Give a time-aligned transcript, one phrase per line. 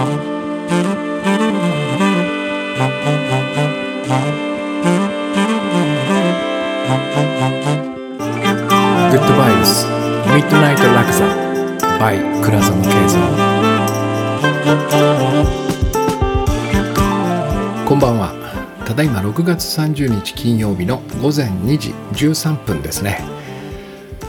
[0.00, 0.06] グ
[9.16, 11.26] ッドバイブスミッドナイトラクザ
[11.98, 13.20] by 倉園慶三
[17.84, 18.32] こんばんは。
[18.86, 23.20] ただいま6月30日金曜日の午前2時13分ですね。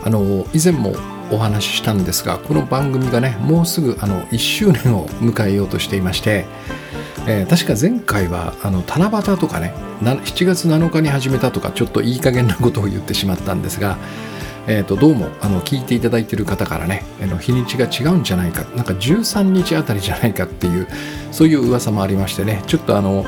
[0.04, 0.96] あの以前も
[1.32, 6.46] お話ししたんですがこの番組がねもうすぐあの1周年を迎えようとしていまして
[7.28, 13.98] えー、確か前回はあの七夕とかね7月7日に始めたとかちょっといい加減なことを言ってしまったんですが、
[14.68, 20.88] えー、とどうもあの聞いていただいている方からねあの日にちが違うんじゃないかなんか13日あたりじゃないかっていう
[21.32, 23.26] そういう噂もありましてねちょっとあの、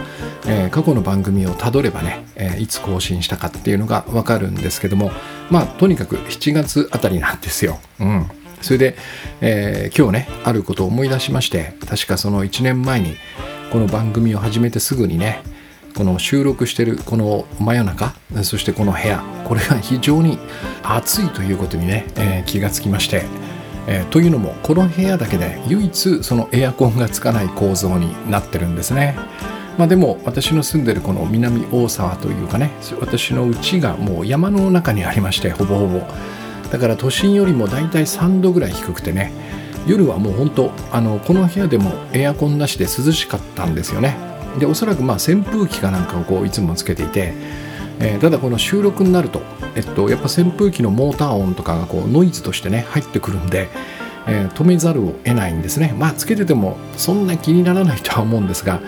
[0.48, 5.12] えー、過去の番組をたどればね、えー、いつ更新したかっていうのがわかるんですけども
[5.54, 7.80] まあとにかく7月あたりなんですよ。
[8.00, 8.28] うん
[8.64, 8.96] それで、
[9.42, 13.18] えー、今日ねあることを思い出しまして確かその1年前に
[13.74, 15.44] この番組を始めてすぐにね
[15.98, 20.40] この収録してるこの真夜中そしてこの部屋これが非常に
[20.82, 23.26] 暑いということにね、えー、気がつきまして、
[23.86, 29.18] えー、というのもこの部屋だけで唯一そのエアコンがつかない構造になってるんですね。
[29.78, 36.02] まあ、でも私の住んでるこの南大沢というかね私の家がもう山の中にありましてほぼほぼ。
[36.72, 39.32] だから都心よりも大体3度ぐらい低くてね
[39.86, 44.16] 夜はもう本当あのこの部屋でもエアコンなしで涼しかったんですよね。
[44.60, 47.34] でおそらくまあ扇風機かなんかをこういつもつけていて、
[48.00, 49.42] えー、ただこの収録になると、
[49.76, 53.70] えっと、やっぱ扇風機のモーター音とかがこうノイズとしてね入ってくるんで、
[54.28, 55.96] えー、止めざるを得ないんですね。
[55.98, 58.80] まあつけててもそんな気にならないとは思うんですが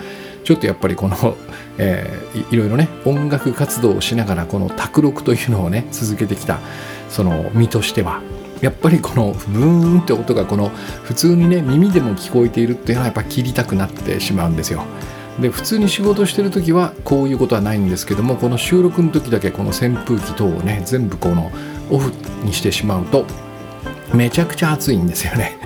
[0.46, 1.36] ちょっとやっぱりこの、
[1.76, 6.60] えー、いろいろね音楽活動をしながらこの卓録というのをね続けてきた
[7.10, 8.20] その身としては
[8.60, 10.70] やっぱりこのブーンって音がこの
[11.02, 14.84] 普通にね耳でも聞こえているっていうのはやっぱ切りたくなってしまうんですよ。
[15.40, 21.50] で普通に仕事してる時はこういうことはないんですけどもこの収録の時だけこの扇風機等をね全部この
[21.90, 22.12] オフ
[22.44, 23.26] にしてしまうと
[24.14, 25.65] めちゃくちゃ暑いんですよね。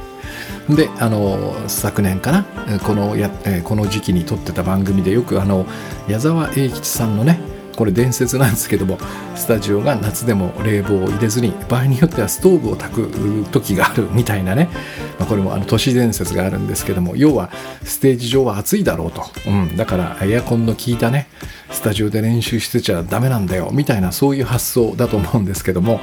[0.77, 2.45] であの昨年かな
[2.81, 3.31] このや
[3.65, 5.67] この時期に撮ってた番組でよくあの
[6.09, 7.41] 矢沢永吉さんのね
[7.77, 8.99] これ伝説なんですけども
[9.35, 14.69] スタジオが夏でも冷房を入れずに場合によってはストーブを炊く時があるみたいなね、
[15.19, 17.51] まあ、これもあの都市伝説があるんですけども要は
[17.83, 21.29] ステージ上は暑いだろうと、うん、だからエアコンの効いたね
[21.71, 26.01] スタジオで練習してちゃダメなんだよみたいなそういう発想だと思うんですけども、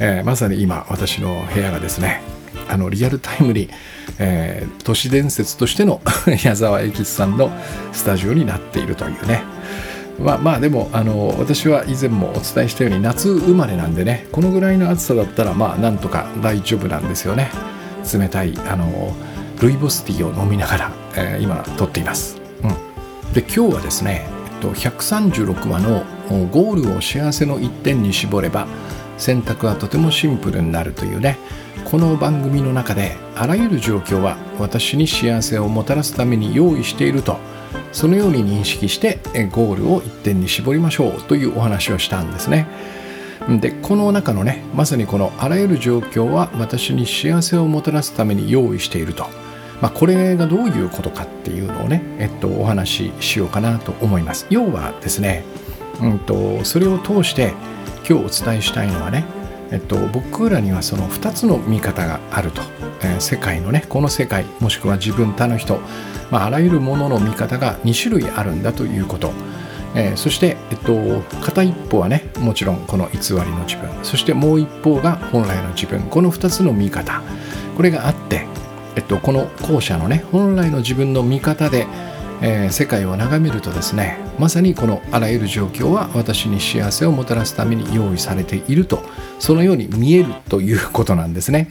[0.00, 2.33] えー、まさに今私の部屋がですね
[2.68, 3.68] あのリアルタイムに、
[4.18, 6.00] えー、都市伝説としての
[6.44, 7.50] 矢沢永吉さんの
[7.92, 9.42] スタジオになっているというね。
[10.18, 17.50] まあまあでもあの私は以前もお伝えしたように夏生まれなんでねこのぐらいの暑さだったらまあなんとか大丈夫なんですよね。
[18.12, 19.14] 冷たいあの
[19.60, 26.04] ルイボスティーを飲みながら、えー、今撮っています、うん、で今日はですね、えっと、136話の
[26.50, 28.66] 「ゴールを幸せの一点に絞れば
[29.16, 31.38] 選択はとてもシンプルになる」というね
[31.84, 37.38] この番組の中であらゆる状況は私に幸せをもたらすために用意していると
[37.92, 39.20] そのように認識して
[39.52, 42.66] ゴールを一点に絞りましょうというお話をしたんですね。
[43.60, 49.24] でこの中のねまさにこのあらゆる状況は私に幸せをもたらすために用意していると、
[49.82, 54.46] まあ、これがどういうことかっていうのをね、えっと、お話ししようかなと思います。
[54.48, 55.44] 要はですね、
[56.00, 57.52] うんと、それを通して
[58.08, 59.33] 今日お伝えしたいのはね
[59.74, 62.62] えっと、僕らにはその2つの見方があると、
[63.02, 65.80] えー、世界のねこの世界もしくは自分他の人、
[66.30, 69.32] まあ、あらゆるものの見方が2種類あるんだということ、
[69.96, 73.90] えー、そして、えっと、片一方はねもちろんこの偽りの自分。
[74.04, 76.02] そしてもう一方が本来の自分。
[76.02, 77.20] この2つの見方。
[77.76, 78.46] これがあって、
[78.94, 81.88] えっと、この後者のね本来の自分の見方で
[82.42, 89.02] えー、世界を眺めるとですねまさにこのあらゆる状況は私に幸せをもたらすために用意されていると
[89.38, 91.68] そのように見えるということなんですね。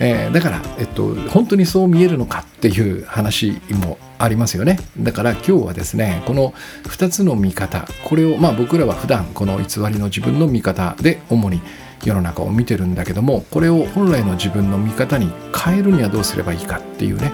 [0.00, 6.52] えー、だから、えっと、本当にそう見えるのかっていう話もありますよねだから今日はですねこの
[6.84, 11.60] 2つの見方これをまあ僕らは普段この偽りの自分の見方で主に
[12.04, 17.32] 世の中を見てるんだけどもこれを本来の自分の見方に変えるにはどうすればいいかっていうね、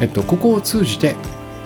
[0.00, 1.14] えっと、ここを通じて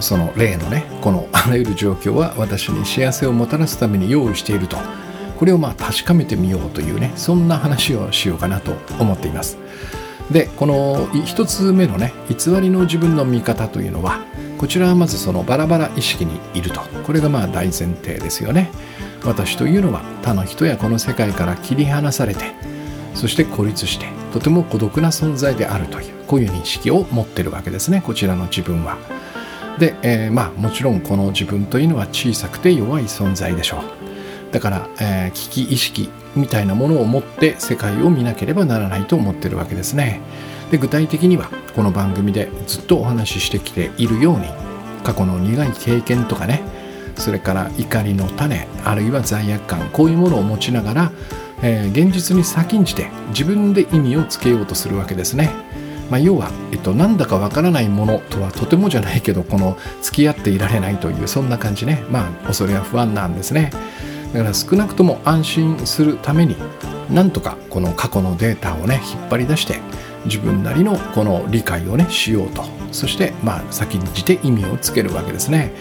[0.00, 4.76] その例のねこの あらゆる状況は私に幸せをもたらすために用意していると。
[5.38, 9.58] これをまあ確かめてみようというねそんな話をしようかなと思っています。
[10.30, 14.20] でこの一つ目のね偽りの自分の見方というのは
[14.56, 16.80] こちらはまずそのバラバラ意識にいると。
[17.04, 18.70] これがまあ大前提ですよね。
[19.26, 22.44] 私というのは他の人やこの世界から切り離されて
[23.14, 28.96] そして孤立してとても孤独な存在であるというこういう認識を持ってるわけですねこちらの自分は。
[29.78, 34.52] で、えー、まあもちろんこの自分というのは小さくて弱い存在でしょう。
[34.52, 40.20] だから、えー、危機意識みたいなものを持って世界を見なければならないと思ってるわけですね。
[40.70, 44.46] で具体的にはこの番組でずっとお話ししてきているように
[45.04, 46.62] 過去の苦い経験とかね
[47.14, 51.12] それから怒りの種あるいは罪悪感こういうものを持ちながら、
[51.62, 55.50] えー、現実に先んじて自分で意味をつけようとするわけですね。
[56.10, 62.04] まあ、要は、えっと、なんだかわからないものとはとてもじゃないけどこの付き合っていられないというそんな感じね。
[62.10, 63.70] まあ恐れや不安なんですね。
[64.32, 66.56] だから少なくとも安心するために
[67.10, 69.80] なんとかこの過去のデータをね引っ張り出して
[70.24, 72.64] 自分なりのこの理解をねしようと。
[72.92, 75.72] そしてまあ先んじて意味をつけるわけですね。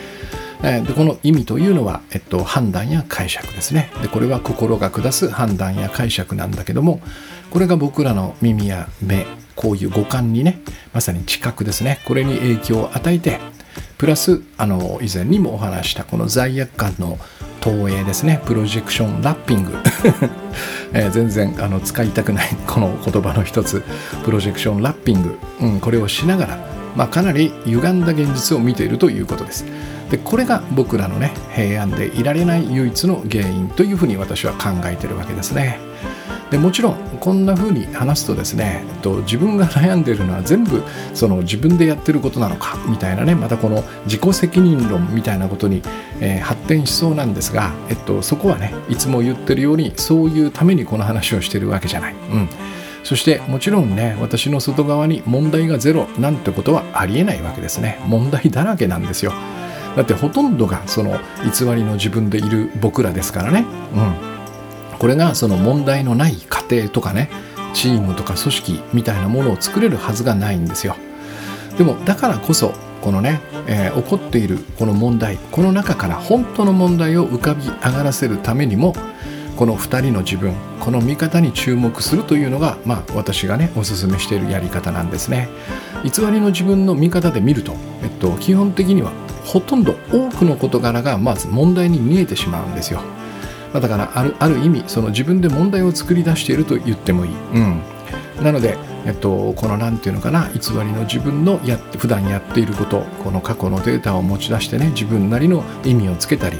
[0.61, 3.91] でこの意味というのは、えっと、判断や解釈ですね。
[4.01, 7.01] でこれは心が下す判断や解釈なんだけども
[7.51, 10.59] これが僕らの耳や目こういう五感にね
[10.93, 11.99] まさに知覚ですね。
[12.05, 13.39] これに影響を与えて
[13.97, 17.17] プラスあの以前にもお話したこの罪悪感の
[17.61, 18.41] 投影ですね。
[18.45, 19.73] プロジェクションラッピング、
[20.93, 23.83] えー、全然あの使いたくないこの言葉の一つ。
[24.23, 26.57] プロジェクションラッピング、うん、これをしながら、
[26.95, 29.65] まあ、かなり歪んだ現実を見ているということです。
[30.11, 35.79] でこれが僕らのね平安でいられない唯一の原因というふうに私は考えてるわけですね。
[36.51, 40.83] でもちろんこんな風に話すとですね、えっと、自分が悩んでるのは全部
[41.13, 45.81] その自分でやってることなのかみたいなねまたこの自己責任論みたいなことに、
[46.19, 52.13] えー、発展しそうなんですが、えっと、そこはねいつも言ってるようにそういうためにこの話をしてるわけじゃない。
[52.13, 52.49] うん。
[53.03, 57.99] そしてもちろんね私の外側に問題がゼロなんてことはありえないわけですね。
[58.07, 59.33] 問題だらけなんですよ。
[59.95, 63.65] だってほとんどがその偽りの自分でいる僕らですからね。
[63.93, 64.34] うん。
[64.99, 67.29] これがその問題のない家庭とかね
[67.73, 70.95] チームとか組織みたいなものを作れるはずがないんですよ。
[71.77, 78.95] でもだからこそこのね、えー、起こっているこの問題この中から本当の問題を浮かび上がらせるためにも
[79.57, 85.49] この2人の自分この見方に注目するというのが、まあ、私がねおすすめしているやり方なんですね。
[86.03, 89.11] 偽りの自分の見方で見ると、えっと、基本的には
[89.45, 93.01] ほとんど多くの事柄がまず問題に見えてしまうんですよ。
[93.73, 97.31] まあ、だからあるある意味その自分で問題を作り出していると言ってもいい。
[97.53, 97.81] うん、
[98.43, 106.57] なので、えっと、この何て言うのかな偽りの自分のやって普段やっていることこの過去のデータを持ち出してね自分なりの意味をつけたり、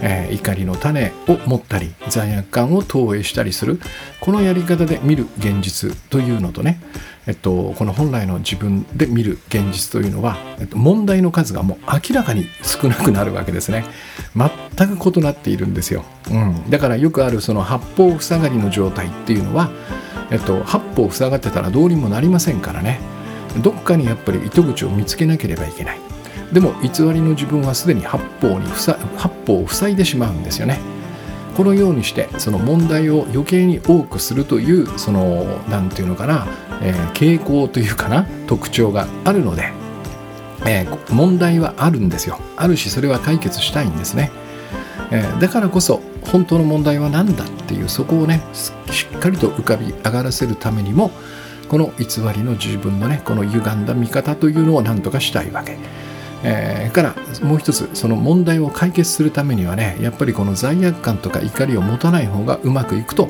[0.00, 3.80] えー、怒りの種を持ったり罪悪感を投影したりする
[4.20, 6.80] このやり方で見る現実というのとね
[7.28, 13.84] えっと、この本来の自分で見る現実というのは、えっと、問題の数がもう明らかに少なくなるわけですね。
[14.34, 19.70] 全く異なっているんですよ、うん、だからよくあるその八方塞がりの状態っていうのは、
[20.30, 22.98] えっと、八方塞がってたらどうにもなりませんからね。
[23.62, 26.07] どっかにやっぱり糸口を見つけなければいけない。
[26.52, 30.80] でも偽りの自分はすでに八方に八方を塞いでしまうんですよね。
[31.58, 36.46] このようにしてその問題を余計に多くするというその何て言うのかな、
[36.80, 39.72] えー、傾向というかな特徴があるので、
[40.64, 42.38] えー、問題はあるんですよ。
[42.56, 44.30] あるしそれは解決したいんですね、
[45.10, 46.00] えー、だからこそ
[46.30, 48.40] 本当の問題は何だっていうそこをね
[48.92, 51.10] しっかりと浮かび上がらせるためにも
[51.68, 55.76] この偽りの自分のねこの歪んだ見方というのを何とかしたいわけ。
[56.44, 63.28] えー、からもう一つその問題を解決するためにはねやっぱりこの罪悪感とか怒りを持たない方がうまくいくと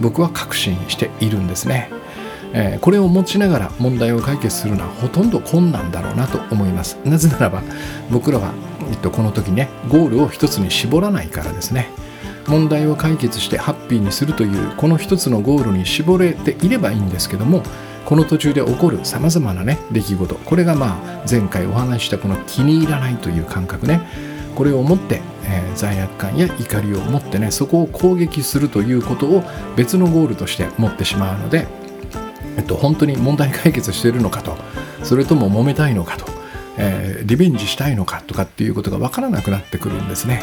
[0.00, 1.90] 僕は確信しているんですね、
[2.52, 6.98] えー、これを持ちながら問題を解決するのはほとんど困難だろうなと思います。
[7.04, 7.62] なぜならば
[8.10, 8.52] 僕らは、
[8.90, 11.88] えっと、この時ねゴールを一つに絞らないからですね。
[12.46, 17.62] 問題を解決してハッピーにするというこの一つのゴールに絞れていればいいんですけども
[18.10, 24.00] この途中で起こるさまざまなね出来事これがまあ前回お話ししたこの気に入らないという感覚ね
[24.56, 29.44] これを持って、えー、罪悪感や怒りを持ってねそこを攻撃するということを
[29.76, 31.68] 別のゴールとして持ってしまうので、
[32.56, 34.56] えっと、本当に問題解決しているのかと
[35.04, 36.26] それとも揉めたいのかと、
[36.78, 40.42] えー、リベンジしたいのかとかっていうことが分からなくなってくるんですね。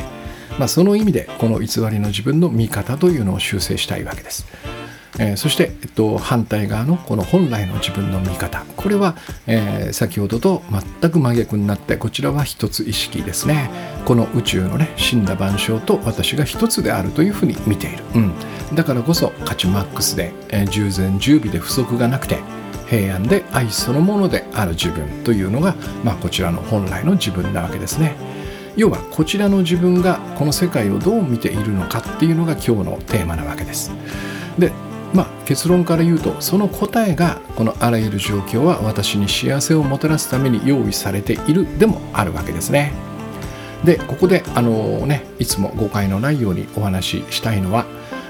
[0.58, 4.48] まあ、その意味でこの偽りの自分の見方というのを修正したいわけです。
[5.20, 9.16] えー、そして、えっと、反対側のこの本来の自分の見方これは、
[9.48, 10.62] えー、先ほどと
[11.02, 13.70] 全く真逆になってこちらは一つ意識ですね
[14.06, 18.34] この宇宙のね死んだ万象と私が一つであるというふうに見ている、うん、
[18.76, 22.40] だからこそ価値マックスで、えー、従前従備で不足がなくて
[22.88, 28.16] 平安で愛そのものである自分というのが、まあ、こちらの本来の自分なわけですね。
[28.78, 33.92] 要はこちらの自分がこの世界をどう見ているのかっていうのが今日のテーマなわけです。
[34.58, 34.72] で
[35.14, 42.92] まあ結論から言うとその答えがこのあらゆる状況は私に幸せをもたらすために用意されているでもあるわけですね。
[43.84, 47.86] でここであのねいつも誤解のないようにお話ししたいのは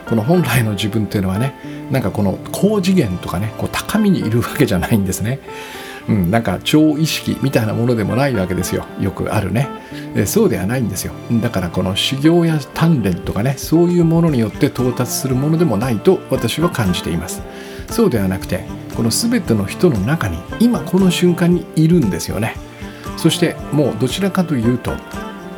[0.08, 1.56] この本来の自分っていうのはね
[1.92, 5.40] なんかこの高次元とかねこう高みにいるわけじゃないんですね。
[6.10, 8.86] うん、なんか超意識みたいなものでもないわけですよ。
[9.00, 9.68] よくあるね。
[10.16, 11.14] えそうではないんですよ。
[11.42, 17.42] だからこの修行や鍛錬とかねそういうものによって到達するものでもないと私は感じています。
[17.90, 22.56] そうではなくてこの全ての人の中に今この瞬間にいるんですよね。
[23.18, 24.94] そしてもうどちらかというと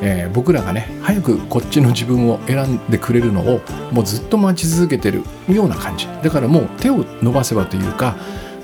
[0.02, 6.08] えー、僕らがね早くこっちの自分を選んでくれるのをもうずっと待ち続けてるような感じ。
[6.24, 8.16] だからもう手を伸ばせばというか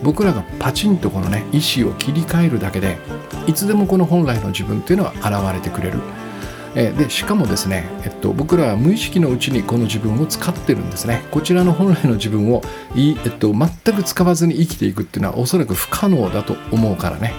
[0.04, 2.98] 僕らがパチンとこのね意思を切り替えるだけで
[3.48, 6.00] いつでもこの本来の自分っていうのは現れてくれる。
[6.78, 11.24] えでしかもですね、えっと、僕らは無意識のうちにこの自分を使ってるんですね。
[11.32, 12.62] こちらの本来の自分を
[12.96, 17.34] い、えっと、全く使わずに生きていくっていうのはおそらく不可能だと思うからね。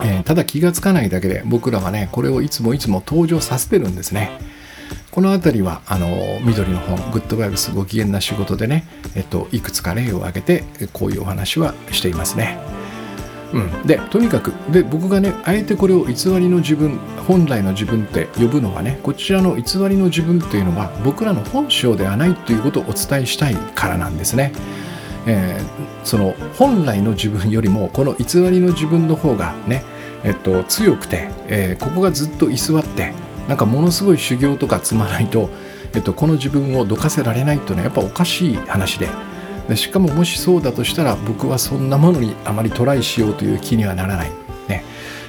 [0.00, 4.38] えー、ただ気がつかないだけで僕らはねこれをいつもいつも登場させてるんですね。
[5.10, 12.58] この辺りはあの緑の本グッドバイブスご機嫌な仕事でね、えっと、いくつか例を挙げてこういうお話はしていますね
[13.52, 24.52] うん、でとにかくで僕がねあえてこれを偽りの自分本来の自分って呼ぶのはねこちらの偽りの自分っていうのは僕らの本性ではないということをお伝えしたいからなんですね。
[25.26, 29.84] えー、その本来の自分よりもこの偽りの自分の方がね、
[30.24, 33.12] えっと、強くて、えー、ここがずっと居座って
[33.48, 35.48] なんかものすごい修行とか積まないと、
[35.94, 39.08] えっと、この自分をどかせられないというのはやっぱおかしい話で
[39.68, 44.30] でしかももしそうだとしたら僕はそんなものにあまりトライしようという気にはならない。
[44.68, 44.84] ね、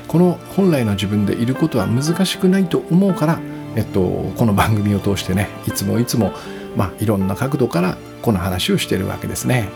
[0.07, 3.39] この本来の自分でいることは難しくないと思うから、
[3.75, 4.01] えっと、
[4.37, 6.33] この番組を通してねいつもいつも、
[6.75, 9.69] まあ、いろんな角度からこの話をしてるわけですね。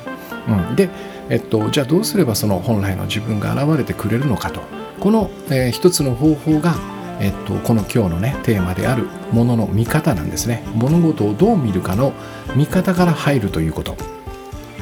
[0.48, 0.90] うん、で、
[1.30, 4.62] えっと、じゃあどうすればその本来の自分が現れてくれるのかと
[5.00, 6.76] この、えー、一つの方法が、
[7.24, 10.62] えっと、この今日のねテーマであるものの見方なんですね。
[10.76, 12.12] 物事をどう見るかの
[12.54, 13.96] 見方から入るということ、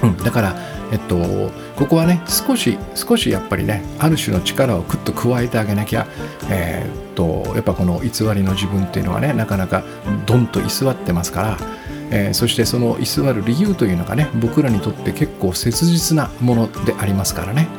[0.01, 0.55] うん、だから
[0.91, 1.17] えっと
[1.75, 6.07] ここはね少し少しやっぱりねある種の力をクッと加えてあげなきゃ
[6.49, 9.83] えー、っとやっぱこの偽りの自分っていうのはねなかなか
[10.25, 11.57] ドンと居座ってますから
[12.13, 17.69] えー、そしてその居座る理由というのがね僕らにとって結構切実なものでありますからね。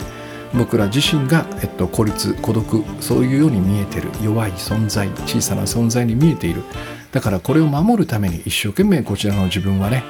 [0.54, 6.62] 僕ら自身が、えっと、孤立孤独そういうように見えてる弱い存在小さな存在に見えている。
[7.10, 10.02] だからこれを守るために一生懸命こちらの自分はね、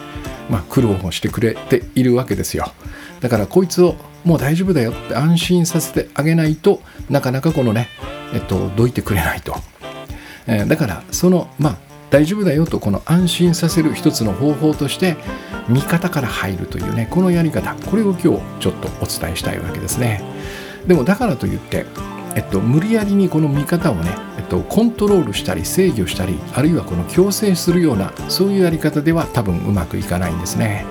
[0.49, 2.73] まあ、苦労をしてくれているわけですよ。
[3.21, 6.81] だからこいつをもう大丈夫だよって安心させてあげないと
[7.11, 7.89] なかなかこのね、
[8.33, 9.57] えっと、どいてくれないと、
[10.47, 11.77] えー、だからそのまあ
[12.11, 15.17] 大丈夫だよとこの安心させる一つの方法として
[15.69, 17.75] 見方から入るというねこのやり方。
[17.89, 18.23] これを今日
[18.61, 20.23] ちょっとお伝えしたいわけですね。
[20.87, 21.87] でもだからといって
[22.35, 30.87] えっと、無理やりにこの見方をね、えっと、コントロールしたり制御したりあるいはこの強制するようなそういうやり方では多分うまくいかないんですね。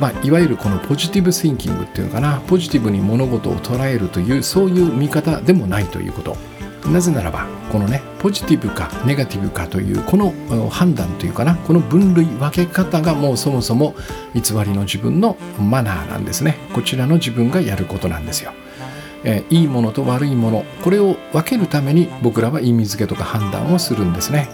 [0.00, 6.36] まあ、いわゆるこのポジティブシンキングっていうのかなポジティブに物事を捉えるというそういう見方でもないということ。
[6.90, 10.34] なぜならばこのねポジティブかネガティブかというこの
[10.68, 13.94] 判断というかなこの分類分け方がもうそもそも
[14.34, 16.58] 偽りの自分のマナーなんですね。
[16.74, 18.52] こちらの自分がやることなんですよ、
[19.24, 24.48] えー、いいものと悪いものこれを分けるために僕らは意味付けとか判断をするんですね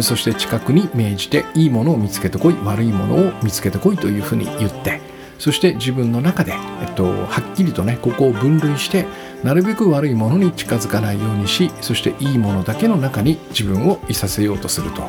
[0.00, 5.00] そして近くに命じていいものを見つけてこい悪いものを見つけてこいというふうに言って
[5.38, 9.06] そして自分の中で、えっと、はっきりとねここを分類して
[9.44, 15.02] なるべく悪いものに近づかないようにしそしていいものだけの中に自分をいさせようとすると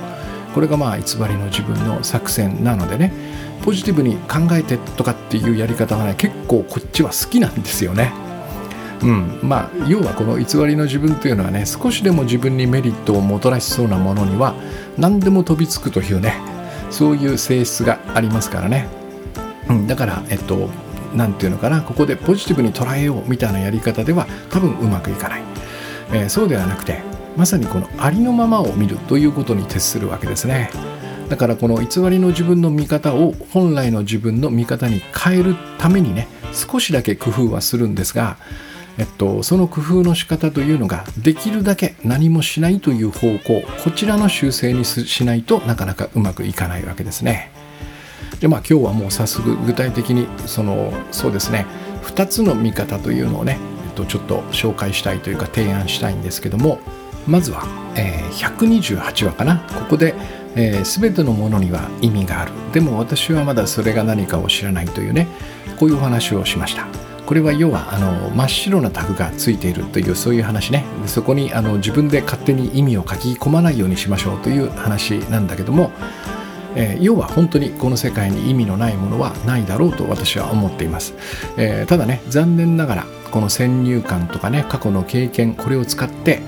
[0.54, 3.12] これがまあ偽りの自分の作戦なのでね
[3.64, 8.29] ポジティブに考えてとかっていうやり方はね結構こっちは好きなんですよね。
[9.02, 14.56] うん、まあ要はこの偽りの自分というのはね少しでも自分にメリットをもたらしそうなものには
[14.98, 16.36] 何でも飛びつくというね
[16.90, 18.88] そういう性質がありますからね、
[19.70, 20.70] うん、だからえっと
[21.14, 25.44] 何て言うのかなここでポジティブに捉えようみたいなやり方では多分うまくいかない、
[26.12, 27.02] えー、そうではなくて
[27.38, 30.72] まさにこのありのままを見るということに徹するわけですね。
[31.30, 38.38] だからこの偽りの自分の見方を本来の自分の見方に変えるためにね少しだけ工夫はするんですが
[39.00, 47.52] えっと、その工夫の仕方というのができるだけ何もしないという方向こちらの修正にしないとなかなかうまくいかないわけですね。
[48.42, 51.66] でまあ今日はもう早速具体的にそのそうですね
[52.04, 56.80] 2つの見方というのをね、えっと、ちょっと紹介したいというか提案したいんですけども
[57.26, 57.64] まずは、
[57.96, 59.60] えー、128話かな。
[59.60, 60.14] ここで、
[60.56, 62.52] えー、全てのものには意味がある。
[62.74, 65.28] でも私はまだそれが何かを知らないというね
[65.78, 67.09] こういうお話をしました。
[67.30, 70.84] これは要はあの真っ白なタグがついているというそういう話ね。
[71.06, 75.92] そこにあの自分で勝手に意味を書き込まないようにしましょうという話なんだけども、
[76.76, 81.14] えー、要は本当にこの世界に意味のないものはないだろうと私は思っています、
[81.56, 86.42] えー、ただね残念ながらこの先入観とかね過去の経験これを使って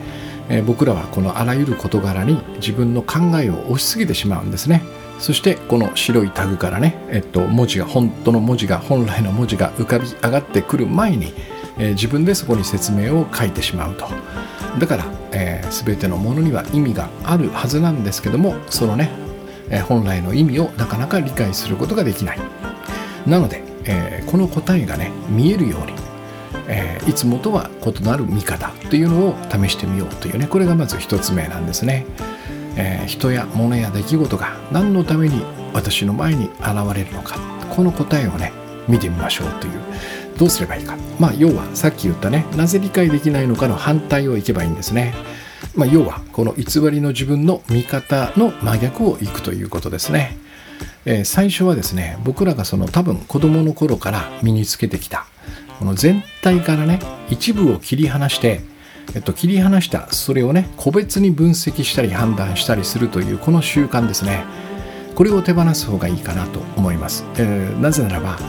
[0.50, 4.82] え僕らはこのあらゆる事柄に自分の考えを押しすぎてしまうんですね。
[5.22, 11.32] そしてこの白いタグからね、えっと、文字が本当の文字が本来の文字が浮かび上がってくる前に、
[11.78, 14.08] えー、自分でそこに説明を書いてしまうと。
[14.80, 19.12] だから、えー、全てのものには意味があるはずなんですけどもそのね、
[19.70, 22.40] えー、本来の意味をなかなか理解することができない。
[23.28, 25.94] なので、えこの答えがね見えるように
[26.68, 32.06] え、いつもとは異なる見方というのを試してみようというねこれがまず1つ目なんですね、
[32.76, 37.38] えー、人や物や出来事が何のために私の前に現れるのか。
[37.70, 38.52] この答えをね
[38.88, 39.74] 見てみましょうという。
[40.38, 40.96] どうすればいいか。
[41.20, 45.14] まあ要はさっき言ったねなぜ理解できないのかの反対をいけばいいんですね。
[45.76, 50.38] まあ、要はこの偽りの自分の見方の真逆をいくということですね、
[51.06, 55.26] えー、最初はですね僕らがその多分子供の頃から身につけてきた
[55.80, 57.00] この全体からね
[57.30, 58.62] 一部を切り離して、
[59.16, 64.46] えっと、切り離したそれをね個別に分析したり判断したりするというこの習慣ですね。
[65.16, 68.40] これを手放す方がいいかなと思います、えー、なぜならば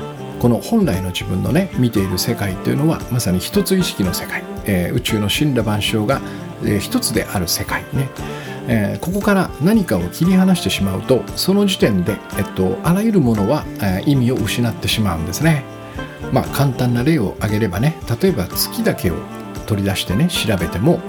[0.41, 6.21] この本来の自分のね見ている世界というのはまさに一つ意識の世界、えー、宇宙の神羅万象が、
[6.63, 8.09] えー、一つである世界ね。
[8.69, 15.65] えー、ここから何かを切り離してしまうとその時点で、えっと、あらゆるものは、えー、意味を失ってしまうんですね。
[16.33, 19.17] まあ、簡単な例を挙げればね例えば月だけを
[19.63, 21.01] 取り出してね調べても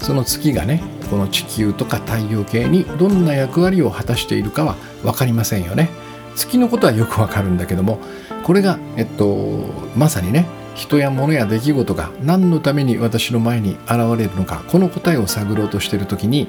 [0.00, 5.90] その月がねこの地球とか太陽系にどんな役割を果たしているかは分かりませんよね。
[6.36, 7.98] 月のことはよくわかるんだけども
[8.44, 9.66] これが、えっと、
[9.96, 16.48] まさにね人や物や出来事が何のために私の前に現れるのかこの答えを探ろうとしている時に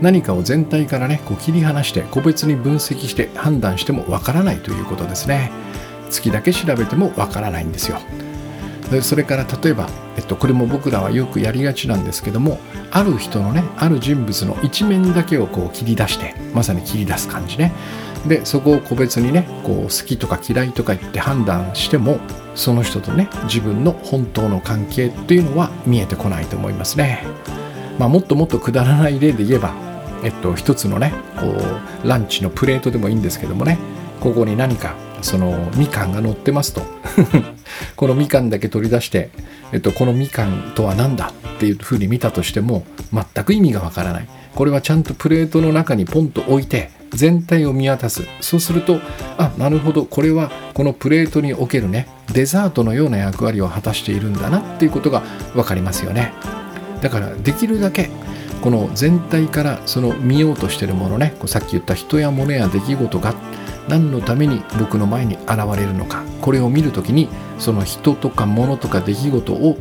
[0.00, 5.50] 何かを全体からねこう切り離して個別に分析して判断してもわからないということですね。
[6.10, 7.98] 月だけ調べてもわからないんですよ。
[8.90, 12.58] でそれから例えば、えっと、これも僕らはよくやりがちなんですけども
[12.90, 17.72] ある人のねある人物の一面だけをこう切り出してまさに切り出す感じね。
[18.26, 22.18] でそこを個別にねこう好きとか嫌いとか言って判断しても
[22.56, 27.22] その人とね自分の本当の関係っていうのは見えてこないと思いますね、
[27.96, 29.72] まあ、もっともっとくだらない例で言えば
[30.24, 33.78] えっと一つのねこうランチのプレートでもいいんですけどもね
[34.18, 36.82] ここに何かそのみかんが乗ってますと。
[37.96, 39.30] このみかんだけ取り出して、
[39.72, 44.28] えっと、このみかんとは何だっていうふうに見たとしても全く意味がわからない。
[44.54, 48.24] これはちゃんとプレートの中にポンと置いて全体を見渡す。
[48.40, 49.00] そうすると
[49.36, 50.04] あなるほど。
[50.04, 55.22] これはこのプレートにおけるねデザートのような役割を果たしているんだなっていうことが
[55.54, 56.32] 分かりますよね。
[57.02, 58.10] だからできるだけ
[58.62, 63.34] この全体からその見ようとしてるものねさっき言った人や物や出来事が
[63.88, 66.22] 何のために僕の前に現れるのか。
[66.40, 69.78] これを見る時にその人とか物とか出来事を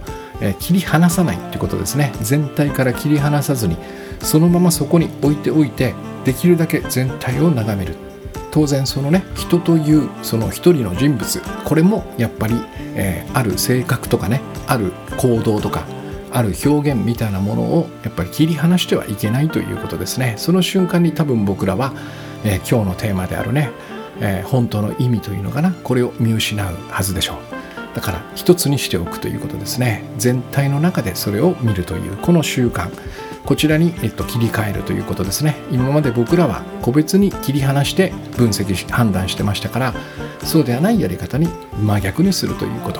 [0.59, 2.11] 切り離さないってことですね。
[2.21, 3.77] 全体から切り離さずに
[4.21, 5.93] そのままそこに置いておいて
[6.25, 7.95] できるだけ全体を眺める。
[8.51, 12.55] 当然そのね人というその一人の人物これもやっぱり、
[12.95, 15.85] えー、ある性格とかねある行動とか
[16.31, 20.35] ある表現みたいなものをやっぱり切り離してはいけないということですね。
[20.37, 21.93] その瞬間に多分僕らは、
[22.43, 23.69] えー、今日のテーマであるね
[24.19, 25.71] えー、本当の意味というのかな？
[25.71, 27.37] これを見失うはずでしょう。
[27.95, 30.03] だから一つにしておくということですね。
[30.17, 32.89] 全体の中でそれを見るというこの習慣。
[33.45, 35.55] こちらに、えっと、切り替えるということですね。
[35.71, 39.93] 今まで僕らは個別に切り離して分析し判断してましたから
[40.43, 41.47] そうではないやり方に
[41.81, 42.99] 真逆にするということ、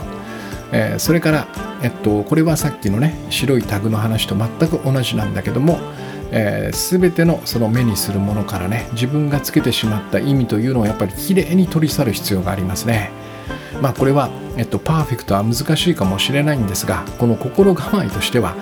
[0.72, 1.48] えー、それから、
[1.84, 5.80] えっと、これはさっきのね白いタグの話と全く同じなんだけども
[6.32, 13.12] えー、全てのその目にするものからね自分がつけてしまった意味というのをやっぱりきれいに取り去る必要がありますね。
[13.82, 18.56] まあこれは、えっと、パーフェクトは難しいかもしれないんですがこの心構えとしては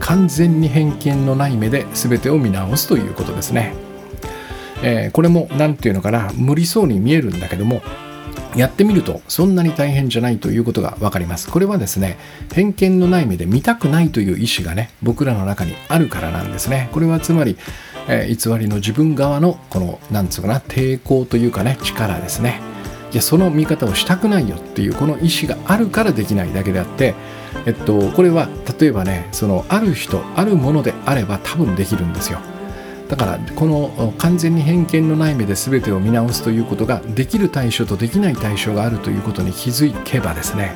[0.00, 3.74] 完全に偏見のない目で全てを見直すということですね。
[4.82, 7.82] えー、これも何て言うのかな無理そうに見えるんだけども
[8.56, 11.48] やってみるとそんなに大変じゃないということが分かります。
[11.48, 12.18] これはですね、
[12.52, 16.88] 偏見のない目で見たくないという意思がね、僕らの中にあるからなんですね。
[16.92, 17.56] これはつまり、
[18.08, 22.60] えー、偽りの自分側のこの、なんつうかな、抵抗というかね、力ですね。
[23.12, 27.14] いや、その見方をしたくないよっていうこの意思があるからできないだけであって、
[27.66, 32.40] えっと、これは例えばねそのある人あるものであれば多分できるんですよ
[33.12, 40.74] だからこの完全に偏見のない目で全てを見直すということができる対象とできない対象があるということに気づけばですね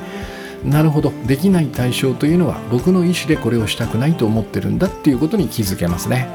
[0.63, 6.29] なるほどできない対象というのは僕の意思でこれをしたくないと思ってるんだっていうことに気づけますね。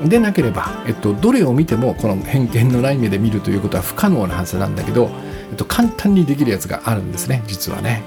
[0.00, 5.10] うん、でなければ、えっと、どれを見てもこの偏見のない目で見るということは不可能なはずなんだけど、
[5.50, 8.02] えっと、簡単にできるやつがあるんですね実はね。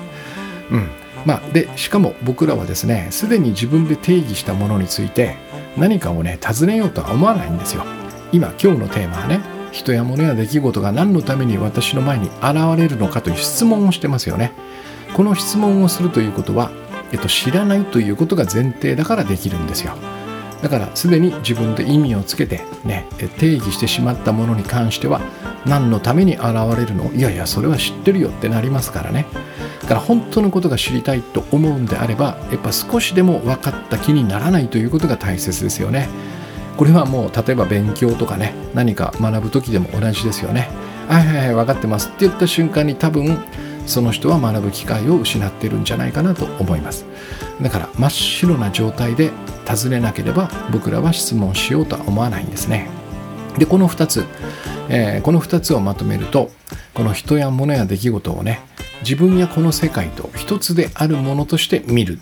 [0.69, 0.89] うん
[1.25, 5.35] まあ、でしかも僕らはですねすでに自分で定義したものについて
[5.77, 7.83] 何かをね尋ねようとは思わないんですよ。
[8.31, 14.51] 今今日のテーマはね人や物や出来事が何のために私の前に現れるのかという質問をしてますよね。
[15.15, 16.71] この質問をするということは、
[17.11, 19.95] えっと、知らないということが前提だからできるんですよ
[20.61, 25.21] だからすでに自分で意味をつけて、ね、定義してしまったものに関しては
[25.65, 26.43] 何のために現
[26.77, 27.11] れるの？
[27.13, 29.25] いやいやそれは知ってるよってなりますからね。
[29.81, 36.09] だから本当のことが知りたいと思うんであればやっぱ少しでも分かった気にならないということが大切ですよね。
[36.77, 40.69] これはもう例えば勉強とかね何か学ぶ時でも同じですよね。
[41.07, 43.37] はいはいはい分かってますって言った瞬間に多分
[43.89, 47.05] その人は学ぶ機会を失ってるんじゃないかなと思います。
[47.61, 49.31] だから真っ白な状態で
[49.65, 52.87] 尋ねなければ僕らは質問しようとは思わないんですね。
[53.57, 54.25] でこの2つ、
[54.89, 56.51] えー、この2つをまとめると
[56.93, 58.61] この人や物や出来事をね
[59.01, 62.19] 自分やこの世界と一つであるものとして見る。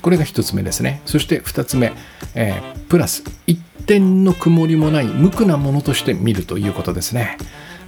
[0.00, 1.02] これが1つ目ですね。
[1.04, 1.92] そして2つ目、
[2.34, 7.36] えー、プラス一点の曇りもない無垢なものとして見るということですね。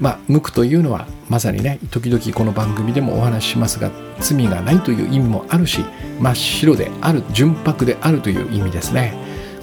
[0.01, 5.85] まあ、無垢というのはまさにね時々この番組でもお話ししますが罪がないという意味もあるし
[6.21, 9.15] 真っ白である純白であるという意味ですね。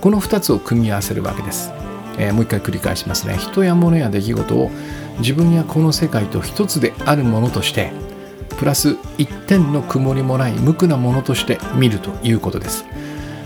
[0.01, 1.71] この2つを組み合わせるわけです、
[2.17, 3.37] えー、もう一回繰り返しますね。
[3.37, 4.71] 人や物や出来事を
[5.19, 7.91] 自分やこの世界と一つであるものとして
[8.57, 12.85] プラス一点の曇りもない無垢なものとして見るということです。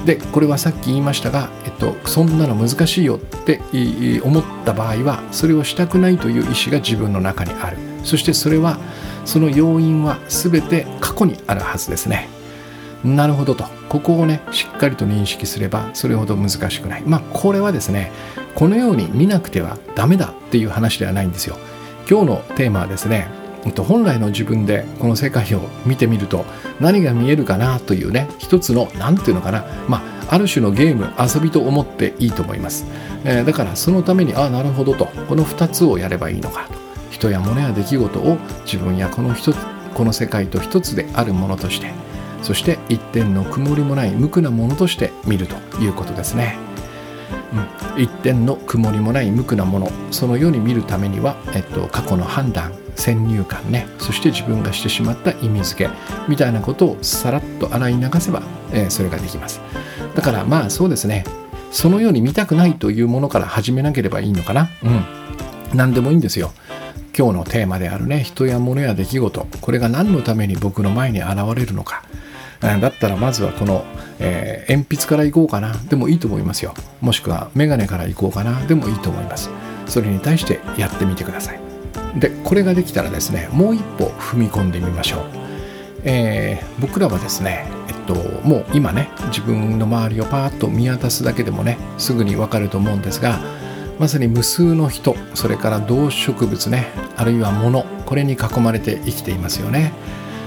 [0.05, 3.59] でこれはさっき言いましたが、えっと、そんなの難しいよって
[4.23, 7.77] 思った場合はそれをしたくないという意思が自分の中にある。
[8.03, 8.77] そしてそれは
[9.25, 12.29] その要因は全て過去にあるはずですね。
[13.03, 13.65] なるほどと。
[13.89, 17.03] ここをねしっかりと認識すればそれほど難しくない。
[17.03, 18.11] まあこれはですね
[18.53, 21.57] このように見なくてはダメだっていう話ではないんですよ。
[22.07, 23.27] 今日のテーマはですね
[23.83, 26.45] 本来の自分でこの世界を見てみると
[26.79, 32.85] 何が見えるかなというね一つの何ていうのかなまあある種のゲーム遊びと思っていいと思います、
[33.23, 36.73] えー、だからそのためにああなるほどとこの2つをやればいいのかと
[37.11, 39.57] 人や物や出来事を自分やこの一つ
[39.93, 41.91] この世界と一つであるものとして
[42.41, 46.57] そして一点の曇りもない無垢なものとして見るということですね、
[47.95, 53.87] うん、一点の曇りもない無垢なものそのように見るためには、えっと、過去の判断先入観ね。
[53.99, 55.91] そして自分がしてしまった意味付け
[56.27, 59.61] みたいなことをさらっと洗い流せば、えー、それができます。
[60.15, 61.25] だからまあそうですね。
[61.71, 64.69] そのように見たくないというものから始めなければいいのかな。
[64.83, 65.05] うん。
[65.73, 66.53] 何でもいいんですよ。
[67.17, 69.47] 今日のテーマであるね人や物や出来事。
[69.61, 72.03] これが何のために僕の前に現れるのか。
[72.61, 73.83] だったらまずはこの、
[74.19, 75.73] えー、鉛筆からいこうかな。
[75.89, 76.73] でもいいと思いますよ。
[77.01, 78.59] もしくはメガネからいこうかな。
[78.65, 79.49] でもいいと思います。
[79.85, 81.64] それに対してやってみてください。
[82.17, 85.21] でこれができたらですねもう一歩踏み込んでみましょう、
[86.03, 88.15] えー、僕らはですねえっと
[88.47, 93.39] もう今ね自分の周りをパーッと見渡すだけでもねすぐにわかると思うんですが
[93.99, 99.93] まさに無数の人それから動植物ねあるいは物これに囲まれて生きていますよね。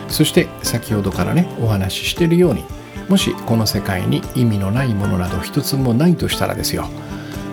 [0.08, 2.64] そして先ほどからねお話ししているように
[3.08, 6.88] もしこの世界に意味のないものなど一つもないとしたらですよ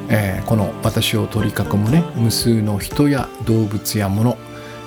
[0.09, 4.37] えー、この私を取り囲むね無数の人や動物や物、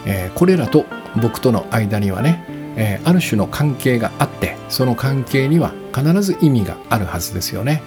[0.07, 0.85] えー、これらと
[1.21, 2.45] 僕との間にはね、
[2.77, 7.83] えー、ある種の関係があってその関係には必ず意味があるはずですよね。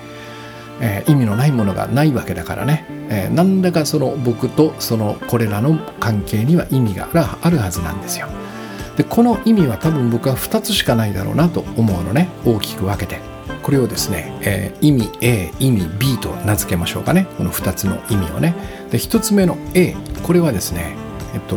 [0.84, 8.28] え意味のないものがないわけだからね、え何らかその僕とそのこれらの関係には意味があるはずなんですよ。
[8.98, 13.31] でこの意味は多分僕は2つしかないだろうなと思うのね大きく分けて。
[13.64, 17.28] これをですね、えー、意味 A 意味 B と名付けましょうかね。
[17.38, 18.56] この2つの意味をね。
[18.90, 20.96] で1つ目の A これはですね
[21.34, 21.56] えっと、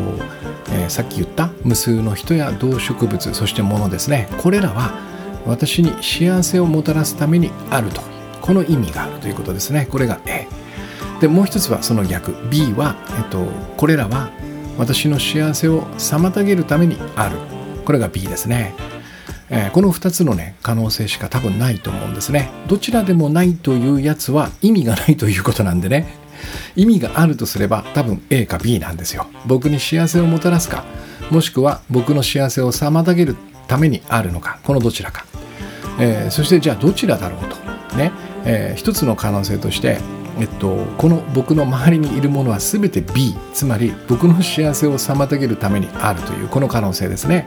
[0.71, 4.29] えー、さっき言った無数の人や動植物そして物ですね。
[4.43, 4.99] これらは
[5.47, 8.03] 私に幸せをもたらすためにあると。
[8.41, 9.87] この意味があるということですね。
[9.91, 10.47] これが A
[11.21, 12.35] でもう一つはその逆。
[12.51, 14.31] B は、えっと、これらは
[14.77, 17.39] 私の幸せを妨げるためにある。
[17.85, 18.75] これが B ですね。
[19.51, 22.51] えー、この2つのね可能性しか多分ないと思うんですね。
[22.67, 26.07] どちらでもないというやつは意味がないということなんでね。
[26.77, 29.27] 意味があるとすれば多分 A か B なんですよ。
[29.47, 30.85] 僕に幸せをもたらすか
[31.31, 35.25] もしくは僕の幸せを妨げるためにあるのかこのどちらか、
[35.99, 38.13] えー、そしてじゃあどちらだろうとね、
[38.45, 39.99] えー、一つの可能性として
[40.37, 47.47] えっと、この僕の周りにいるものは全て B つまり僕の幸せを妨げるためにあるというこの可能性ですね。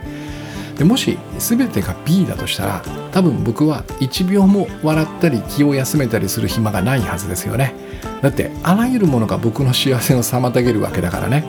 [0.77, 7.73] でもし全てが B だとしたら多分僕は1秒も笑ったり気を休めたりする暇がないはずですよね。
[8.21, 11.45] だってあらゆるものが僕の幸せを妨げるわけだからね。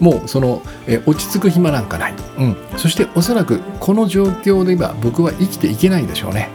[0.00, 6.48] もうそのえ落ち着く暇なんかない、うん、そしておそらくこの状況では僕は生きていけないでしょうね。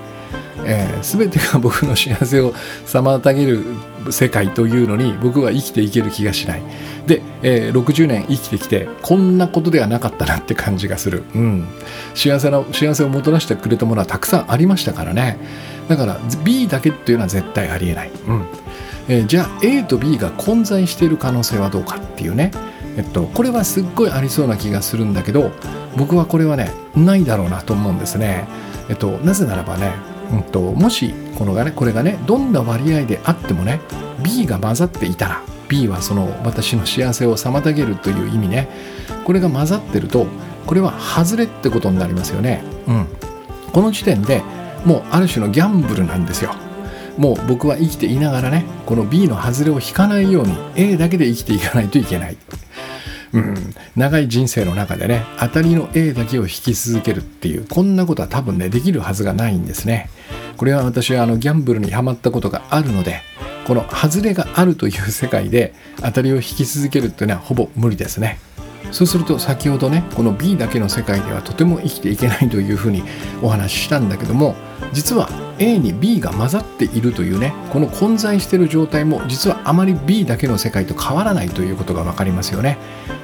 [0.66, 2.52] えー、全てが僕の幸せを
[2.86, 3.64] 妨げる
[4.12, 6.62] 世界というのに僕は生きていける気がしない。
[7.06, 11.68] で、えー、60年生きてきてこんなことではなかったなって感じがする、うん、
[12.16, 15.38] 幸せな幸せをもたらしてくれたものはたくさんありましたからね。
[15.88, 18.46] だから B だけっていうのは絶対ありえない、うん。
[19.08, 22.52] えー、じゃあ A と B が混在している可能性はどうかっていうね。
[22.98, 25.52] えっと、これはすっごいありそうな気がするんだけど
[25.96, 28.48] 僕はこれはねないだろうなと思うんですね。
[28.90, 29.92] えっと、なぜならばね
[30.32, 33.80] うんと、もしこのが、ね、これがねどんな割合であってもね
[34.24, 38.70] B が混ざっていたら B はその私の幸せを妨げるという意味ね
[39.26, 40.26] これが混ざってると
[40.66, 42.64] これは外れってことになりますよね。
[42.88, 43.08] うん、
[43.72, 44.42] この時点で
[44.86, 46.56] もうある種のギャンブルなんですよ。
[47.18, 52.38] もう僕は生きていながらねこの B の外れを引かないように A だけで生きていかないといけない。
[53.34, 53.56] うん、
[53.96, 60.10] 長い人生の中でね当たりの A だけを引き続けるっていうこんなことは多分ねできるはずがないんですね。
[60.56, 63.22] これは私はあのギャンブルにはまったことがあるので
[63.68, 68.40] この外れがあるという世界で当たりを引き続けるっていうのはほぼ無理ですね。
[68.92, 73.04] そうすると先ほどねこの B だけの世界ではとても生きていけないというふうに
[73.42, 74.56] お話ししたんだけども
[74.94, 82.78] 実は A に B が混ざっているというねこの混在している状態も実はあまり B だけの世界と変わらないということが分かりますよね。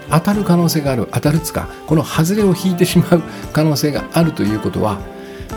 [0.10, 5.00] 当たる可能性がある当たるつかこの外れを引いてしまう可能性があるということは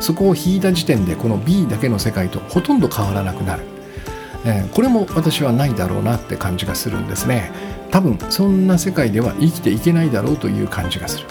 [0.00, 3.64] そこを引いた時点でこの B だけの世界とほとんど変わらなくなる、
[4.46, 7.50] えー、これも私はないだろうなって感じがするんですね。
[7.90, 11.26] 多分そんな世界では生きていけないだろうという感じがする。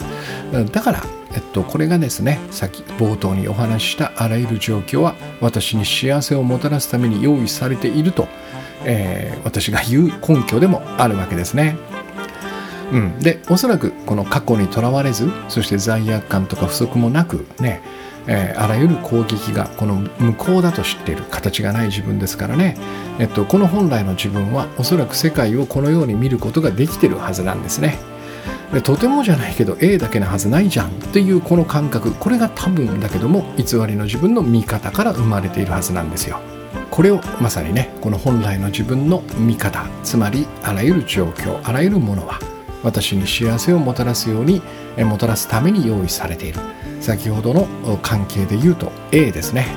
[0.71, 1.03] だから
[1.35, 8.29] えっと、これがですね先冒頭にお話ししたあらゆる状況は私に幸せをもたらすために用意されていると、
[8.85, 11.77] えー、私が言う根拠でもあるわけですね。
[12.93, 17.81] うん、でおそらくこの過去にとらわれずそして罪悪感とか不足もなくね、
[18.27, 22.77] えー、あらゆる攻撃がこの無効だと知っている形がない自分ですからね、
[23.19, 27.97] えっと、この本来の自分はおそらく世界をこのように見ることができてるはずなんですね。
[28.73, 36.39] でとてもじゃないけど A だけなはずないじゃんっていうこの感覚これが多分だけども偽りの自分の見方から生まれているはずなんですよ。
[36.91, 42.39] これをまさにねこの本来の自分の見方つまりあらゆる状況あらゆるものは
[42.83, 44.61] 私に幸せをもたらすように
[44.97, 46.59] もたらすために用意されている
[47.05, 47.67] 先ほどの
[48.01, 49.67] 関係で言うと A ですね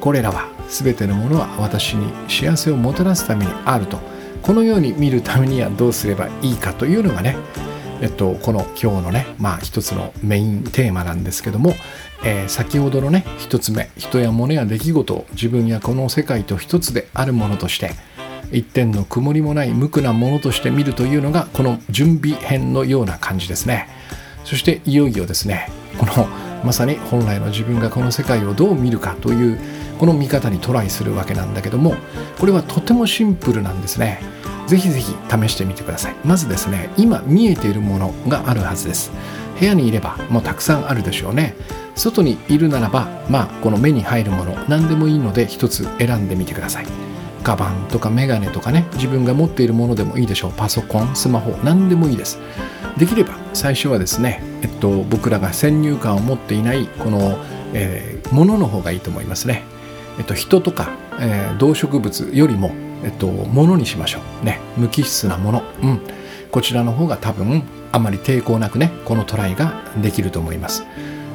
[0.00, 3.98] これらは全てのものは私に幸せをもたらすためにあると
[4.42, 7.36] このように見るためにはどうすればいいかというのがね
[8.00, 11.74] えっと、この今日のね、まあ一つのメインテーマなんですけども、
[12.24, 17.90] えー、先ほどのね、一つ目、人や物や出来事を自分やこの世界と一つであるものとして、
[18.52, 23.88] 一点の曇りもない無垢なものとして見るというのが、この準備編のような感じですね。
[24.44, 26.28] そしていよいよですね、この
[26.64, 29.58] まさに本来の自分がこの世界をどう見るかという
[29.98, 31.94] この見方にトライするわけなんだけども
[32.38, 34.20] これはとてもシンプルなんですね。
[34.66, 36.16] ぜひぜひ試してみてください。
[36.24, 39.10] まずですね今見えているものがあるはずです。
[39.58, 41.56] 部屋にいればもうたくさんあるでしょうね。
[41.94, 46.86] 外にいるならばまあこの目に入るもの何でもいいので一つ選んでみてください。
[47.42, 52.38] カバンとかメガネとかね自分が持っているものでもいいでしょうパソコンスマホ何でもいいです
[52.96, 57.38] できれば最初はですね、えっと、僕らが先入観を持っていないこの、
[57.74, 59.62] えー、ものの方がいいと思いますね、
[60.18, 62.72] えっと、人とか、えー、動植物よりも
[63.04, 64.44] えっと、ものにしましょう。
[64.44, 64.60] ね。
[64.76, 65.62] 無機質なもの。
[65.82, 66.00] うん。
[66.50, 70.84] こちらの方が多分、あまり抵抗なくね、このトライができると思います。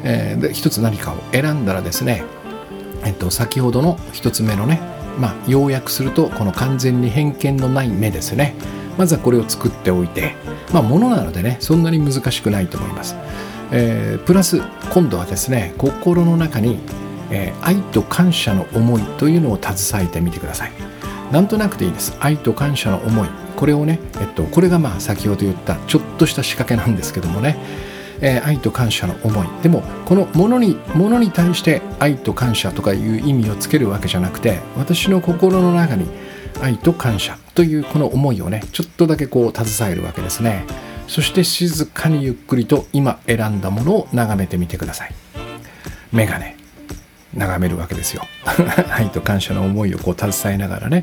[0.04, 2.24] えー、で、一つ何かを選んだらですね、
[3.06, 4.82] えっと、先ほどの一つ目のね、
[5.20, 8.56] まあ、要約すると、この完全に偏見のない目ですね。
[8.98, 10.36] まずはこれを作っておいて、
[10.72, 13.16] まあ、ものなのでね、そんなに難しくないと思います。
[13.72, 16.80] えー、プラス、今度はですね、心の中に、
[17.32, 20.72] えー、愛と感謝の思いというのを携えてみてください。
[21.34, 27.58] なんとなくでいいです愛と感謝の思いこれをね、えっと、これがまあ先ほど言ったちょっとした仕掛けなんですけどもね、
[28.22, 29.48] えー、愛と感謝の思い。
[29.62, 36.08] でもこのものにものに対して愛と感謝とかいう意味をつけるわけじゃなくて私の心の中に
[36.62, 40.66] 愛と感謝というこの思いをねちょっとだけこう携えるわけですね。
[41.08, 45.14] そして静かにゆっくりと今選んだものを眺めてみてください。
[46.12, 46.58] 目がね
[47.34, 48.24] 眺めるわけですよ。
[48.92, 51.02] 愛と感謝の思いをこう携えながらね。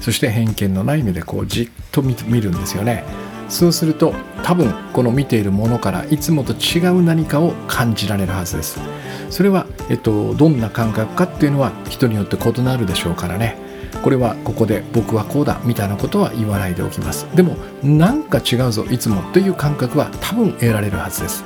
[0.00, 3.04] そして偏見のない目でこうじっと見るんですよね。
[3.48, 8.78] そうすると多分この見ているものからいつもと違う何かを感じられるはずです。
[9.30, 13.56] それは、えっと、どんな感覚かっていうのは人によって異なるでしょうからね。
[14.02, 17.26] これはここで僕はこうだみたいなことは言わないでおきます。
[17.34, 21.44] でもなんか違うぞいつもという感覚は多分得られるはずです。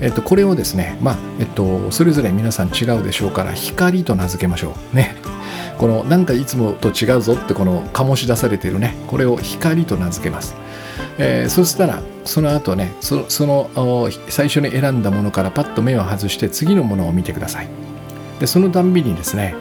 [0.00, 5.14] えっと、これをですね、まあえっと、それぞれ皆さん違うでしょうから光と名付けましょうね。
[5.78, 10.54] このなんかいつもと違うぞってこの醸し出されているねこれを光と名付けます、
[11.18, 17.68] えー、そしたらその後ねそその最初に選んだものからパッと目を外して次のものを見てください。
[18.40, 19.54] でそのたんびにですね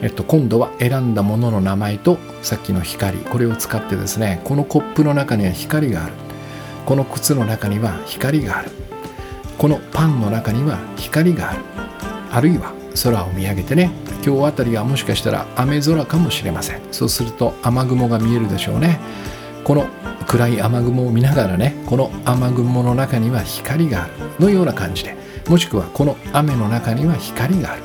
[0.00, 6.12] えっと、今度は選んだものの名前とさっきの光これを使ってですねこのコップの中には光がある。
[6.86, 8.70] この靴の中には光がある。
[9.58, 11.62] このパンの中には光がある。
[12.30, 12.72] あるいは
[13.02, 13.90] 空を見上げてね
[14.24, 16.80] 今日あたりはもしかしたら雨空かもしれません。
[16.92, 19.00] そうすると雨雲が見えるでしょうね。
[19.68, 19.86] この
[20.26, 25.14] 暗い雨雲を見ながらねこの雨雲の中には光があるのような感じで
[25.46, 27.82] もしくはこの雨の中には光がある。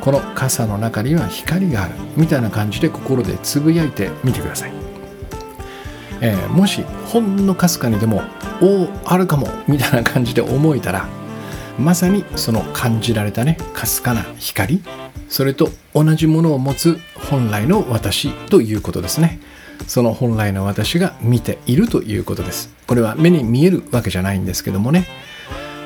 [0.00, 4.72] この傘の中には光があるみたいな感じで心でつぶやいてみてください、
[6.20, 8.22] えー、もしほんのかすかにでも
[8.62, 11.08] おおあるかもみたいな感じで思えたら
[11.76, 14.80] まさにその感じられたねかすかな光。
[15.28, 19.40] それと同じものを持つ本来の私ということですね。
[19.86, 22.70] その本来の私が見ているということです。
[22.86, 25.06] これは目に見えるわけじゃないんですけどもね、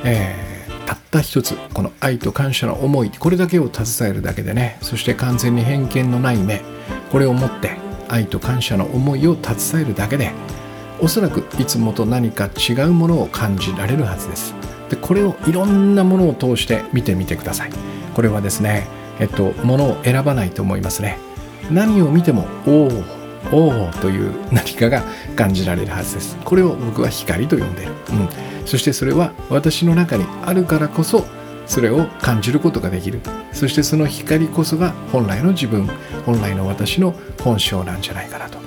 [0.05, 4.79] えー、たった一つこの愛と感謝の思いこれだけを携えるだけでね。
[4.83, 6.62] そして完全に偏見のない目。
[7.11, 7.76] これを持って
[8.09, 10.33] 愛と感謝の思いを携えるだけで
[11.00, 14.55] おそらくいつもと何か違うものを感じられるはずです。
[14.90, 17.70] でこれをいろんなものを通して見てみてください。
[18.14, 18.87] これはですね
[19.18, 21.18] えっとものを選ばないと思いますね。
[21.70, 23.19] 何を見てもおお
[23.53, 25.03] おおという何かが
[25.37, 26.37] 感じられるはずです。
[26.44, 28.29] これを僕は光と呼んでいる、うん、
[28.66, 31.24] そしてそれは私の中にあるからこそ
[31.66, 33.20] それを感じることができる。
[33.53, 35.88] そしてその光こそが本来の自分
[36.26, 38.59] 本来の私の本性なんじゃないかなと。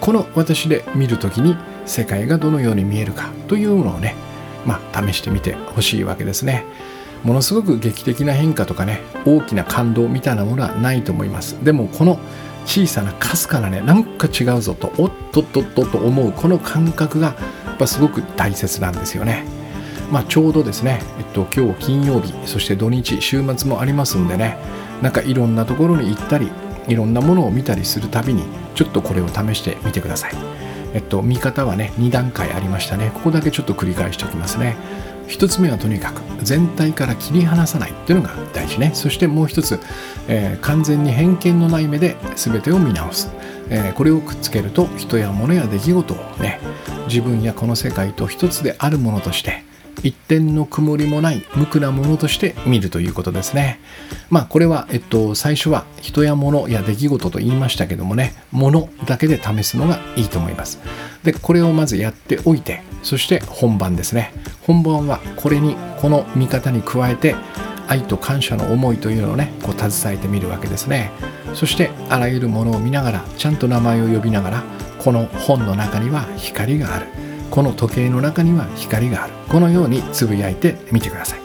[0.00, 4.14] この私で見る時に世界がどのように見えるかというのをね
[4.64, 6.64] まあ試してみてほしいわけですね。
[7.22, 11.62] ものすごく劇的な変化とかね大きな感動みたいなものはないと思います。
[11.64, 12.18] でもこの
[12.66, 17.28] 小さなかすかなねなんか違うぞとおっとっとっとと思うこの感覚が
[17.64, 19.44] やっぱすごく大切なんですよね。
[20.10, 24.56] まあちょうどですね、えっと、今日金曜日そして土日週末もありますんでね
[25.02, 26.50] なんかいろんなところに行ったり
[26.86, 28.44] いろんなものを見たりするたびに
[28.76, 30.32] ちょっとこれを試してみてください。
[30.94, 33.10] えっと、見方はね2段階ありましたね。
[33.14, 34.76] ここだけちょっと繰り返しておきますね。
[35.28, 38.90] 1つ目はとにかく全体から切り離さないっていうのが大事ね。
[38.94, 39.80] そしてもう一つ、
[40.28, 43.30] えー、完全に偏見のない目で全てを見直す、
[43.68, 46.60] えー、これをくっつけると人や物や出来事をね
[47.08, 49.64] 自分やこの世界と一つであるものとして
[50.02, 53.80] 一点の曇りもない無垢なものとして見るということですね。
[54.30, 60.78] まあこれは、えっと、最初は人や物や出来事と言いましたけどもね、物だけで試すのがいいと思います。
[61.22, 64.32] で、これをまずやっておいて、そして本番ですね。
[64.62, 67.34] 本番はこれに、この見方に加えて、
[67.88, 71.10] 愛と感謝の思いというのをね、こう携えてみるわけですね。
[71.54, 74.64] そしてあらゆるものを見ながら、ちゃんと名前を呼びながら、
[74.98, 77.25] この本の中には光がある。
[77.50, 79.32] この時計の中には光がある。
[79.48, 81.40] このようにつぶやいてみてください。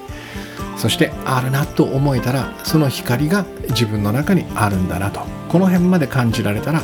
[0.77, 5.21] そしてあるなと思えたらその光が自分の中にあるんだなと。
[5.49, 6.81] この辺まで感じられたら、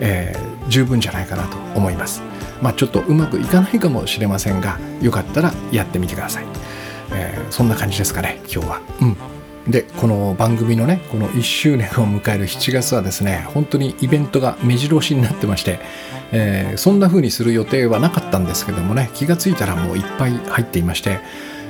[0.00, 2.22] えー、十分じゃないかなと思います。
[2.60, 6.46] まあちょっとうまくいかないかもしれませんがよかったらやってみてください、
[7.12, 8.80] えー、そんな感じですかね今日は。
[9.00, 9.31] うん。
[9.68, 15.78] でこの番組のねこの1周年を迎える7月はですね本当にイベントが目白押しになってまして
[16.32, 21.20] えー、そんな風にする予定はなかったんですけどもね気がついたらもういっぱい入っていまして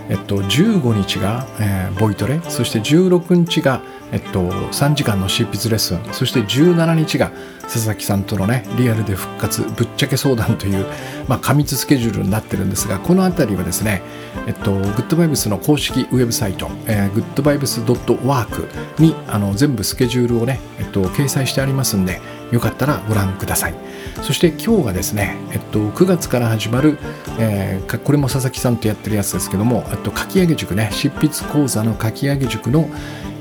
[0.08, 3.80] えっと、15日が、えー、ボイトレそして16日が、
[4.12, 7.30] えっと、3時間の執筆レッスンそして17日が
[7.62, 10.86] 佐々木さんとのねリアルで復活ぶっちゃけ相談という、
[11.28, 14.02] まあ、過密スケジュールになってるんですがこの辺りはですね、
[14.46, 22.20] えっと、グッドバイブスの公式ウェブサイト、えー、goodvibes.work にあの全部スケジュールをね、えっと、掲載してありますんで
[22.52, 23.74] よかったらご覧ください。
[24.22, 26.98] そして今日がですね、えっと、9月から始まる、
[27.38, 32.88] えー、これも佐々木さんとやってるやつですけども、えっと、書き上げ塾ね執筆講座の書き上げ塾の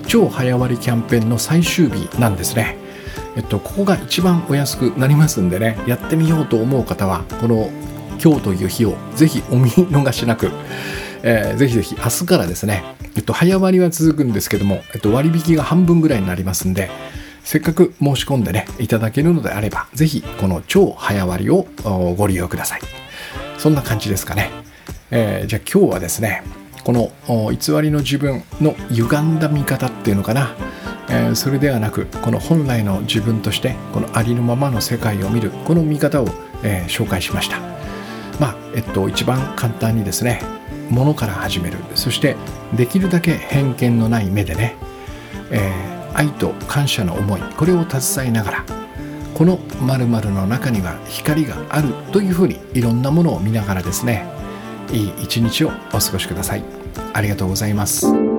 [0.07, 2.77] 超早割キャンペーンの最終日なんですね。
[3.35, 7.69] えっと、ここが一番お安くなりますんでねやってみようと思う方はこの
[8.21, 10.51] 今日という日をぜひお見逃しなく、
[11.23, 12.83] えー、ぜひぜひ明日からですね、
[13.15, 16.89] えっと、早割は続くんですけども、えっと、割引が半分ぐらいになりますんで、
[17.43, 21.67] せっかく申し込んでね、いただけるのであれば、ぜひこの超早割を
[22.17, 22.81] ご利用ください。
[23.57, 24.49] そんな感じですかね。
[25.11, 26.43] えー、じゃあ今日はですね、
[26.83, 27.11] この
[27.51, 30.55] 偽りの自分の歪んだ見方っていうのかな、
[31.09, 36.27] えー、それではなくこの本来の自分としてこのありのままの世界を見るこの見方を、
[36.63, 37.59] えー、紹介しました
[38.39, 40.41] まあえっと一番簡単にですね
[40.89, 42.35] ものから始めるそして
[42.75, 44.75] できるだけ偏見のない目でね、
[45.51, 48.65] えー、愛と感謝の思いこれを携えながら
[49.33, 54.25] この〇〇の中には光があるというふうにいろんなものを見ながらですね
[54.91, 56.63] いい一日をお過ごしください
[57.13, 58.30] ありがとうございます。